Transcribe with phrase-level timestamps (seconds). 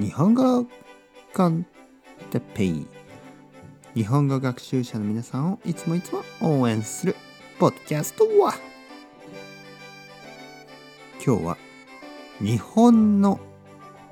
[0.00, 0.64] 日本語
[1.34, 1.66] コン
[2.30, 2.86] テペイ。
[3.96, 7.16] 日本語学習者の皆さんをいつもいつも応援する
[7.58, 8.54] ポッドキャストは。
[11.14, 11.58] 今日は
[12.40, 13.40] 日本の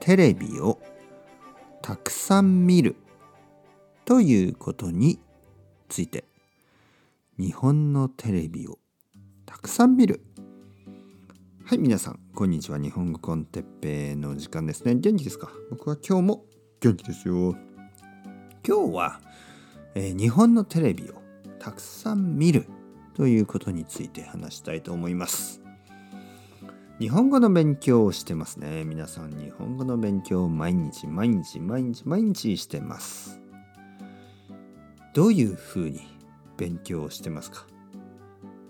[0.00, 0.78] テレビを
[1.80, 2.96] たくさん見る
[4.04, 5.18] ということに
[5.88, 6.24] ついて。
[7.38, 8.78] 日本のテレビを
[9.46, 10.20] たくさん見る。
[11.70, 12.78] はい皆さんこんにちは。
[12.78, 14.96] 日本語コンテッペイの時間ですね。
[14.96, 15.52] 元気ですか？
[15.70, 16.44] 僕は今日も
[16.80, 17.54] 元気ですよ。
[18.66, 19.20] 今日は、
[19.94, 21.22] えー、日本のテレビを
[21.60, 22.66] たくさん見る
[23.14, 25.62] ということについて話したいと思います。
[26.98, 28.84] 日本語の勉強をしてますね。
[28.84, 33.40] 皆さん日本語の勉強を毎日毎日毎日毎日してます。
[35.14, 36.00] どういうふうに
[36.56, 37.64] 勉強をしてますか？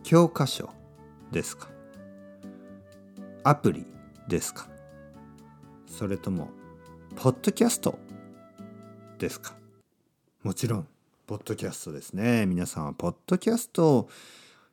[0.02, 0.68] 教科書
[1.32, 1.70] ですか？
[3.42, 3.86] アプリ
[4.28, 4.68] ですか？
[5.86, 6.50] それとも
[7.16, 7.98] ポッドキャスト
[9.18, 9.54] ですか？
[10.42, 10.88] もちろん
[11.26, 12.44] ポッドキャストですね。
[12.44, 14.10] 皆さんはポッドキャストを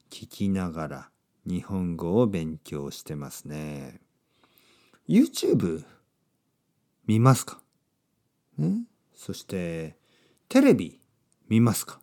[0.09, 1.09] 聞きながら
[1.45, 4.01] 日本語を勉強してますね。
[5.07, 5.85] YouTube
[7.05, 7.61] 見ますか？
[8.57, 8.81] ね？
[9.15, 9.95] そして
[10.49, 10.99] テレビ
[11.47, 12.01] 見ますか？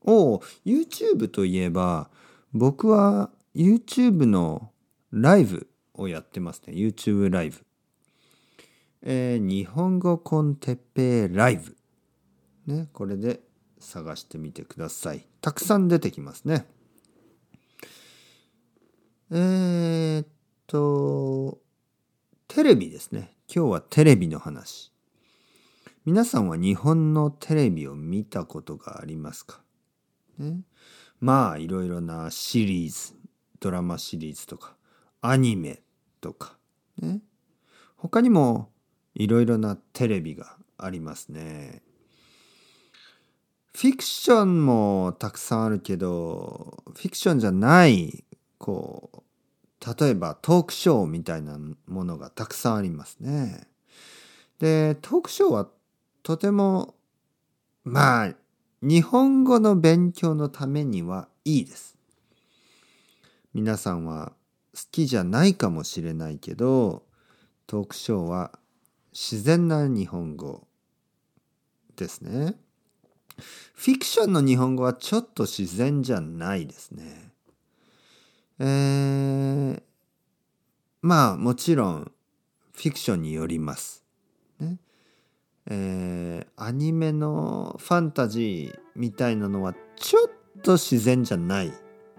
[0.00, 2.08] おお YouTube といえば
[2.54, 4.70] 僕は YouTube の
[5.12, 6.74] ライブをやってますね。
[6.74, 7.64] YouTube ライブ、
[9.02, 11.76] えー、日本語コンテッペイライブ。
[12.66, 13.40] ねこれで
[13.78, 15.26] 探してみてください。
[15.40, 16.66] たくさん出てきますね。
[19.30, 20.26] えー、っ
[20.66, 21.58] と
[22.48, 23.34] テレビですね。
[23.54, 24.92] 今日はテレビの話。
[26.04, 29.60] 皆さんは日本のテレビを見たことがありますか、
[30.38, 30.60] ね、
[31.20, 33.14] まあいろいろなシリーズ
[33.60, 34.77] ドラマシリーズとか。
[35.20, 35.80] アニメ
[36.20, 36.56] とか。
[37.00, 37.20] ね。
[37.96, 38.70] 他にも
[39.14, 41.82] いろいろなテレビがありますね。
[43.74, 48.24] フィクションもたくさんあるけどフィクションじゃない
[48.58, 53.68] こう例えばトークショーみたいなものがたくさんありますね。
[54.58, 55.68] でトークショーは
[56.24, 56.94] とても
[57.84, 58.34] まあ
[58.82, 61.96] 日本語の勉強のためにはいいです。
[63.54, 64.32] 皆さんは
[64.78, 67.02] 好きじゃないかもしれないけど
[67.66, 68.52] トークショーは
[69.12, 70.68] 自然な日本語
[71.96, 72.54] ですね。
[73.74, 77.32] フィクションの日本語はちょっと自然じゃないですね。
[78.60, 79.82] えー、
[81.02, 82.12] まあもちろん
[82.72, 84.04] フィクションによります。
[84.60, 84.78] ね、
[85.66, 91.72] えー、アニメのファンタジーみたいなのはちょっと自然じゃない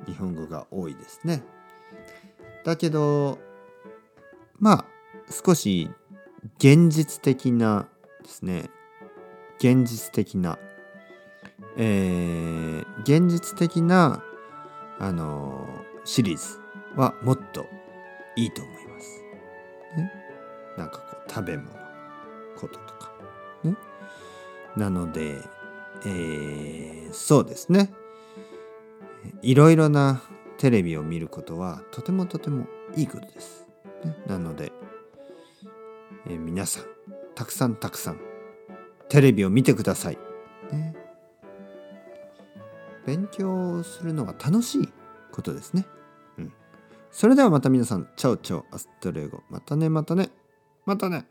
[0.06, 1.44] 日本語が多いですね。
[2.66, 3.40] だけど
[4.59, 4.86] まあ
[5.46, 5.90] 少し
[6.58, 7.88] 現実的な
[8.24, 8.70] ですね
[9.59, 10.58] 現実的な、
[11.78, 14.24] えー、現実的な
[15.00, 15.68] あの
[16.06, 16.59] シリーズ
[16.96, 17.66] はもっと
[18.36, 19.22] いいと思います。
[19.97, 20.12] ね、
[20.78, 21.70] なんかこう食べ物
[22.58, 23.12] こととか
[23.64, 23.76] ね。
[24.78, 25.41] なので、
[26.06, 27.91] えー、そうですね。
[29.41, 30.22] いろいろな
[30.59, 33.66] テレビを見ることはとてもとてもいいことです。
[34.03, 34.74] ね、なので、
[36.28, 36.84] えー、皆さん
[37.34, 38.20] たくさんたくさん
[39.08, 40.18] テレビを見てください。
[40.70, 40.96] ね、
[43.06, 44.90] 勉強するのが楽しい
[45.31, 45.86] ことですね。
[46.38, 46.53] うん。
[47.09, 49.41] それではまた皆さん、 chao chao、hasta luego。
[49.50, 50.30] またね、またね、
[50.86, 51.26] またね。